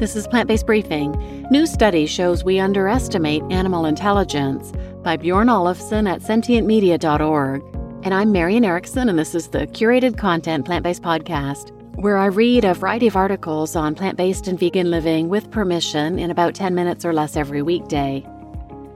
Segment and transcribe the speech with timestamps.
[0.00, 1.46] This is Plant Based Briefing.
[1.50, 7.62] New study shows we underestimate animal intelligence by Bjorn Olafsson at sentientmedia.org.
[8.02, 12.26] And I'm Marian Erickson, and this is the curated content plant based podcast where I
[12.26, 16.54] read a variety of articles on plant based and vegan living with permission in about
[16.54, 18.26] 10 minutes or less every weekday.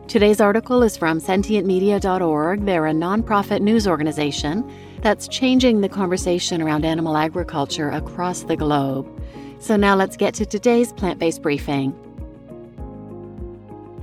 [0.08, 2.64] Today's article is from sentientmedia.org.
[2.64, 9.06] They're a nonprofit news organization that's changing the conversation around animal agriculture across the globe.
[9.64, 11.94] So now let's get to today's plant based briefing.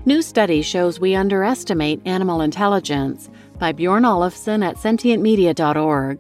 [0.08, 3.30] New study shows we underestimate animal intelligence
[3.60, 6.18] by Bjorn Olafsson at sentientmedia.org.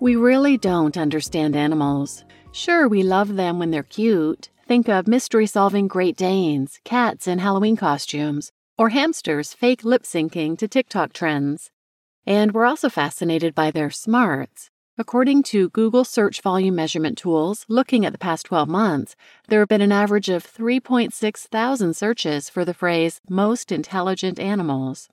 [0.00, 2.26] We really don't understand animals.
[2.52, 4.50] Sure, we love them when they're cute.
[4.66, 10.58] Think of mystery solving Great Danes, cats in Halloween costumes, or hamsters fake lip syncing
[10.58, 11.70] to TikTok trends.
[12.26, 14.71] And we're also fascinated by their smarts.
[15.02, 19.16] According to Google Search Volume Measurement Tools, looking at the past 12 months,
[19.48, 25.08] there have been an average of 3.6 thousand searches for the phrase most intelligent animals.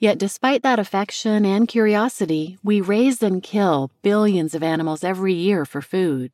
[0.00, 5.64] Yet, despite that affection and curiosity, we raise and kill billions of animals every year
[5.64, 6.32] for food.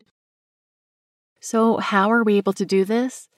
[1.40, 3.28] So, how are we able to do this?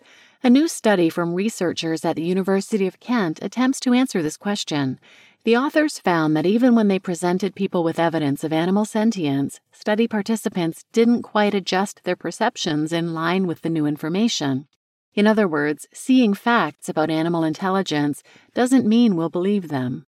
[0.45, 5.01] A new study from researchers at the University of Kent attempts to answer this question.
[5.45, 10.09] The authors found that even when they presented people with evidence of animal sentience, study
[10.09, 14.69] participants didn't quite adjust their perceptions in line with the new information.
[15.13, 18.23] In other words, seeing facts about animal intelligence
[18.55, 20.07] doesn't mean we'll believe them.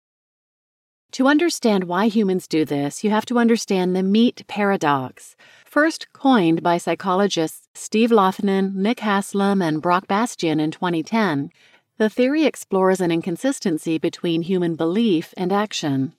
[1.11, 5.35] To understand why humans do this, you have to understand the meat paradox.
[5.63, 11.51] First coined by psychologists Steve Loughnan, Nick Haslam, and Brock Bastian in 2010,
[11.99, 16.13] the theory explores an inconsistency between human belief and action.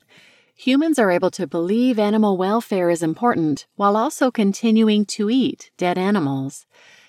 [0.55, 5.97] Humans are able to believe animal welfare is important while also continuing to eat dead
[5.97, 6.67] animals.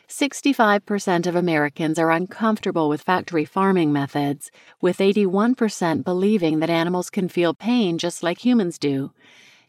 [0.08, 4.50] 65% of Americans are uncomfortable with factory farming methods,
[4.80, 9.12] with 81% believing that animals can feel pain just like humans do.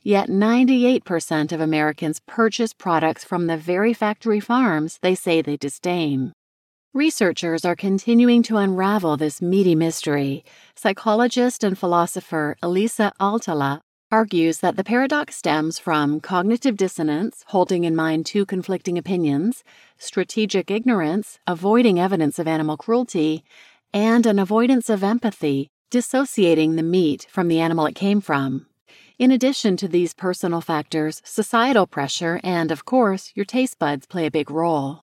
[0.05, 6.35] Yet 98% of Americans purchase products from the very factory farms they say they disdain.
[6.95, 10.45] Researchers are continuing to unravel this meaty mystery.
[10.75, 13.81] Psychologist and philosopher Elisa Aaltola
[14.11, 19.65] argues that the paradox stems from cognitive dissonance, holding in mind two conflicting opinions,
[19.97, 23.43] strategic ignorance, avoiding evidence of animal cruelty,
[23.95, 28.67] and an avoidance of empathy, dissociating the meat from the animal it came from.
[29.19, 34.27] In addition to these personal factors, societal pressure and, of course, your taste buds play
[34.27, 35.02] a big role.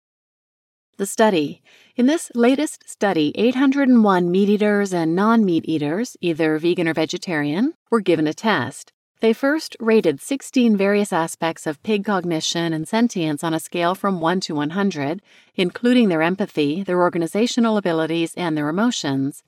[0.99, 1.61] The study.
[1.95, 7.73] In this latest study, 801 meat eaters and non meat eaters, either vegan or vegetarian,
[7.89, 8.91] were given a test.
[9.21, 14.19] They first rated 16 various aspects of pig cognition and sentience on a scale from
[14.19, 15.21] 1 to 100,
[15.55, 19.41] including their empathy, their organizational abilities, and their emotions.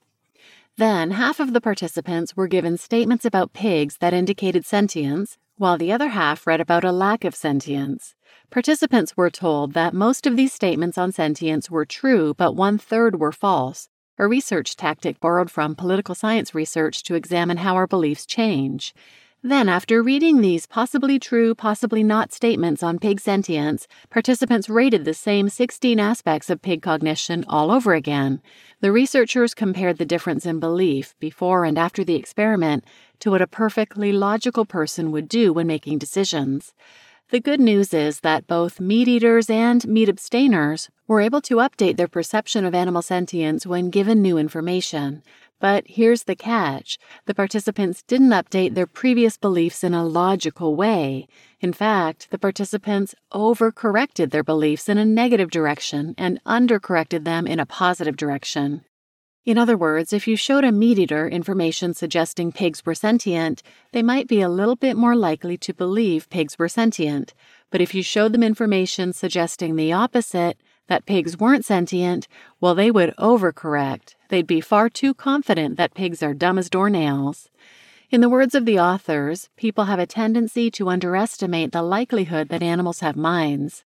[0.78, 5.92] Then, half of the participants were given statements about pigs that indicated sentience, while the
[5.92, 8.16] other half read about a lack of sentience.
[8.52, 13.18] Participants were told that most of these statements on sentience were true, but one third
[13.18, 18.26] were false, a research tactic borrowed from political science research to examine how our beliefs
[18.26, 18.94] change.
[19.42, 25.14] Then, after reading these possibly true, possibly not statements on pig sentience, participants rated the
[25.14, 28.42] same 16 aspects of pig cognition all over again.
[28.82, 32.84] The researchers compared the difference in belief before and after the experiment
[33.20, 36.74] to what a perfectly logical person would do when making decisions.
[37.32, 41.96] The good news is that both meat eaters and meat abstainers were able to update
[41.96, 45.24] their perception of animal sentience when given new information.
[45.58, 46.98] But here's the catch
[47.28, 51.26] the participants didn't update their previous beliefs in a logical way.
[51.62, 57.62] In fact, the participants overcorrected their beliefs in a negative direction and undercorrected them in
[57.62, 58.84] a positive direction.
[59.44, 64.04] In other words, if you showed a meat eater information suggesting pigs were sentient, they
[64.04, 67.34] might be a little bit more likely to believe pigs were sentient.
[67.72, 70.58] But if you showed them information suggesting the opposite,
[70.90, 72.28] that pigs weren't sentient,
[72.60, 74.14] well, they would overcorrect.
[74.30, 77.48] They'd be far too confident that pigs are dumb as doornails.
[78.12, 82.62] In the words of the authors, people have a tendency to underestimate the likelihood that
[82.62, 83.86] animals have minds.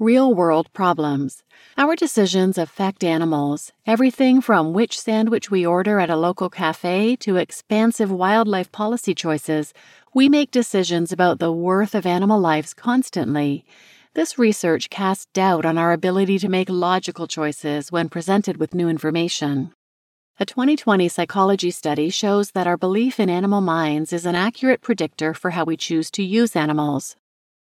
[0.00, 1.42] Real world problems.
[1.76, 3.70] Our decisions affect animals.
[3.86, 9.74] Everything from which sandwich we order at a local cafe to expansive wildlife policy choices,
[10.14, 13.66] we make decisions about the worth of animal lives constantly.
[14.14, 18.88] This research casts doubt on our ability to make logical choices when presented with new
[18.88, 19.70] information.
[20.38, 25.34] A 2020 psychology study shows that our belief in animal minds is an accurate predictor
[25.34, 27.16] for how we choose to use animals.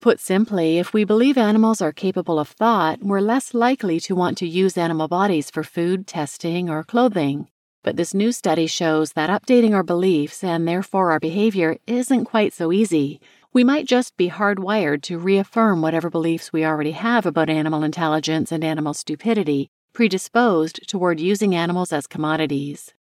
[0.06, 4.38] Put simply, if we believe animals are capable of thought, we're less likely to want
[4.38, 7.48] to use animal bodies for food, testing, or clothing.
[7.81, 12.54] But this new study shows that updating our beliefs and therefore our behavior isn't quite
[12.54, 13.19] so easy.
[13.52, 18.51] We might just be hardwired to reaffirm whatever beliefs we already have about animal intelligence
[18.51, 22.94] and animal stupidity, predisposed toward using animals as commodities.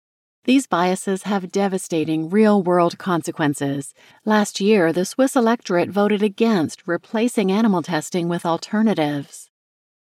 [0.44, 3.94] These biases have devastating real world consequences.
[4.26, 9.48] Last year, the Swiss electorate voted against replacing animal testing with alternatives.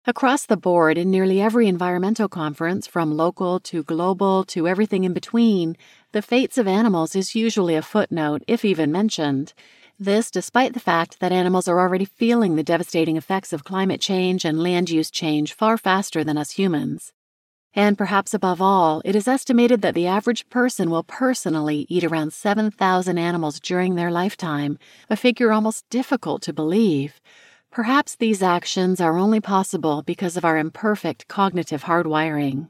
[0.05, 5.13] Across the board, in nearly every environmental conference, from local to global to everything in
[5.13, 5.77] between,
[6.11, 9.55] the fates of animals is usually a footnote, if even mentioned.
[9.97, 14.45] This despite the fact that animals are already feeling the devastating effects of climate change
[14.45, 17.13] and land use change far faster than us humans.
[17.75, 22.35] And perhaps above all, it is estimated that the average person will personally eat around
[22.35, 24.79] 7,000 animals during their lifetime,
[25.09, 27.21] a figure almost difficult to believe.
[27.71, 32.69] Perhaps these actions are only possible because of our imperfect cognitive hardwiring.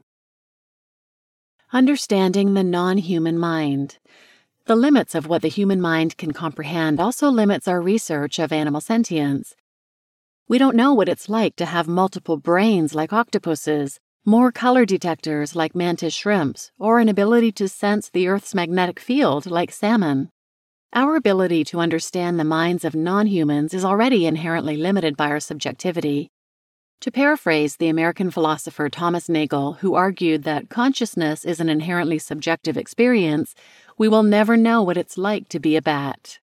[1.73, 3.97] Understanding the non human mind.
[4.65, 8.79] The limits of what the human mind can comprehend also limits our research of animal
[8.79, 9.53] sentience.
[10.47, 15.53] We don't know what it's like to have multiple brains like octopuses, more color detectors
[15.53, 20.29] like mantis shrimps, or an ability to sense the Earth's magnetic field like salmon.
[20.93, 25.41] Our ability to understand the minds of non humans is already inherently limited by our
[25.41, 26.29] subjectivity.
[27.01, 32.77] To paraphrase the American philosopher Thomas Nagel, who argued that consciousness is an inherently subjective
[32.77, 33.53] experience,
[33.97, 36.39] we will never know what it's like to be a bat.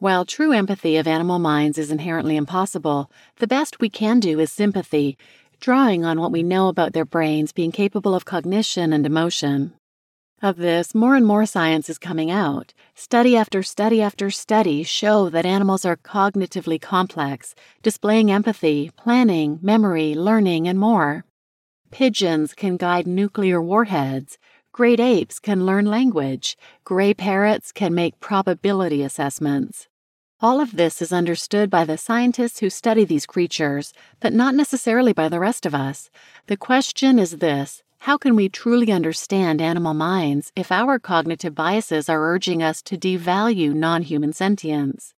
[0.00, 4.50] While true empathy of animal minds is inherently impossible, the best we can do is
[4.50, 5.16] sympathy,
[5.60, 9.74] drawing on what we know about their brains being capable of cognition and emotion.
[10.42, 12.72] Of this, more and more science is coming out.
[12.94, 20.14] Study after study after study show that animals are cognitively complex, displaying empathy, planning, memory,
[20.14, 21.26] learning, and more.
[21.90, 24.38] Pigeons can guide nuclear warheads.
[24.72, 26.56] Great apes can learn language.
[26.84, 29.89] Gray parrots can make probability assessments.
[30.42, 35.12] All of this is understood by the scientists who study these creatures, but not necessarily
[35.12, 36.10] by the rest of us.
[36.46, 42.08] The question is this how can we truly understand animal minds if our cognitive biases
[42.08, 45.12] are urging us to devalue non human sentience?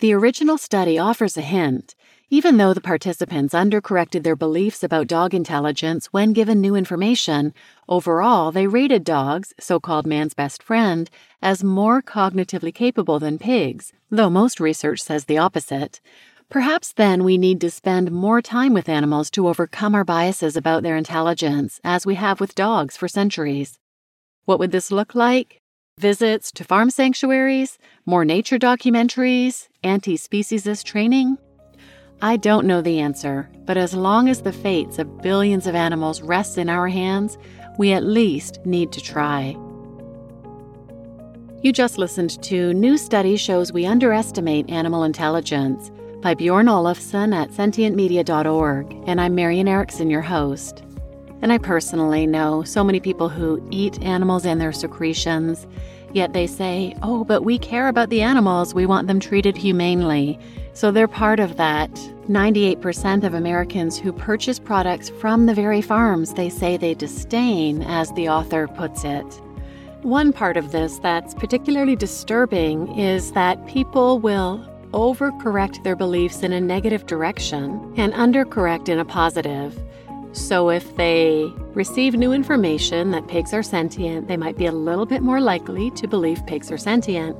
[0.00, 1.94] The original study offers a hint.
[2.32, 7.52] Even though the participants undercorrected their beliefs about dog intelligence when given new information,
[7.88, 11.10] overall they rated dogs, so called man's best friend,
[11.42, 16.00] as more cognitively capable than pigs, though most research says the opposite.
[16.48, 20.84] Perhaps then we need to spend more time with animals to overcome our biases about
[20.84, 23.76] their intelligence, as we have with dogs for centuries.
[24.44, 25.58] What would this look like?
[25.98, 31.36] Visits to farm sanctuaries, more nature documentaries, anti speciesist training?
[32.22, 36.20] I don't know the answer, but as long as the fates of billions of animals
[36.20, 37.38] rests in our hands,
[37.78, 39.56] we at least need to try.
[41.62, 45.90] You just listened to New Study Shows We Underestimate Animal Intelligence
[46.20, 50.82] by Bjorn Olafsson at sentientmedia.org, and I'm Marian Erickson, your host.
[51.40, 55.66] And I personally know so many people who eat animals and their secretions,
[56.12, 60.38] yet they say, oh, but we care about the animals, we want them treated humanely.
[60.72, 61.90] So they're part of that
[62.28, 68.12] 98% of Americans who purchase products from the very farms they say they disdain, as
[68.12, 69.40] the author puts it.
[70.02, 76.52] One part of this that's particularly disturbing is that people will overcorrect their beliefs in
[76.52, 79.78] a negative direction and undercorrect in a positive.
[80.32, 85.06] So, if they receive new information that pigs are sentient, they might be a little
[85.06, 87.36] bit more likely to believe pigs are sentient.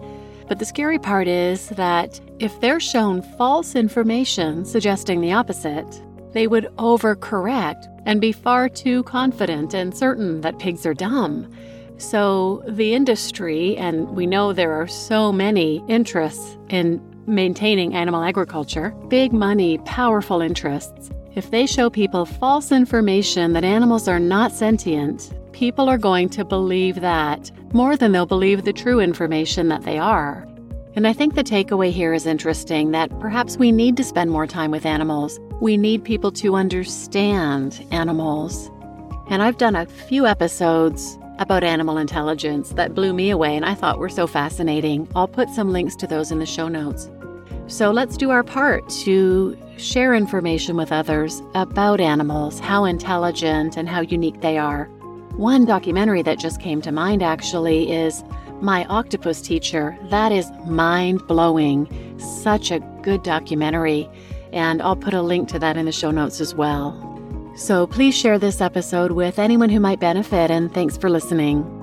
[0.48, 6.48] But the scary part is that if they're shown false information suggesting the opposite, they
[6.48, 11.48] would overcorrect and be far too confident and certain that pigs are dumb.
[11.98, 18.90] So, the industry, and we know there are so many interests in maintaining animal agriculture,
[19.08, 21.10] big money, powerful interests.
[21.36, 26.44] If they show people false information that animals are not sentient, people are going to
[26.44, 30.44] believe that more than they'll believe the true information that they are.
[30.96, 34.48] And I think the takeaway here is interesting that perhaps we need to spend more
[34.48, 35.38] time with animals.
[35.60, 38.68] We need people to understand animals.
[39.28, 43.74] And I've done a few episodes about animal intelligence that blew me away and I
[43.74, 45.06] thought were so fascinating.
[45.14, 47.08] I'll put some links to those in the show notes.
[47.70, 53.88] So let's do our part to share information with others about animals, how intelligent and
[53.88, 54.86] how unique they are.
[55.36, 58.24] One documentary that just came to mind actually is
[58.60, 59.96] My Octopus Teacher.
[60.10, 61.88] That is mind blowing.
[62.18, 64.10] Such a good documentary.
[64.52, 66.92] And I'll put a link to that in the show notes as well.
[67.54, 71.79] So please share this episode with anyone who might benefit, and thanks for listening.